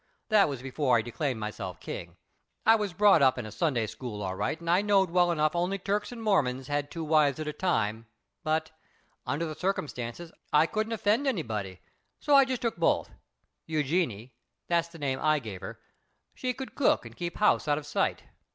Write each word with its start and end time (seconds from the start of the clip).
That 0.29 0.49
was 0.49 0.63
before 0.63 0.97
I 0.97 1.03
declaimed 1.03 1.39
myself 1.39 1.79
King. 1.79 2.17
I 2.65 2.73
was 2.73 2.91
brought 2.91 3.21
up 3.21 3.37
in 3.37 3.51
Sunday 3.51 3.85
school 3.85 4.23
all 4.23 4.33
right 4.33 4.59
and 4.59 4.67
I 4.67 4.81
knowed 4.81 5.11
well 5.11 5.29
only 5.55 5.77
Turks 5.77 6.11
and 6.11 6.23
Mormons 6.23 6.65
had 6.65 6.89
two 6.89 7.03
wives 7.03 7.39
at 7.39 7.47
a 7.47 7.53
time. 7.53 8.07
But, 8.43 8.71
under 9.27 9.45
the 9.45 9.53
circumstances, 9.53 10.31
I 10.51 10.65
couldn't 10.65 10.93
offend 10.93 11.27
anybody, 11.27 11.81
so 12.19 12.33
I 12.33 12.45
just 12.45 12.63
took 12.63 12.77
both. 12.77 13.11
Eugenie 13.67 14.33
that's 14.67 14.87
the 14.87 14.97
name 14.97 15.19
I 15.21 15.37
give 15.37 15.61
her 15.61 15.79
she 16.33 16.51
could 16.55 16.73
cook 16.73 17.05
and 17.05 17.15
keep 17.15 17.37
house 17.37 17.67
out 17.67 17.77
of 17.77 17.85
sight. 17.85 18.23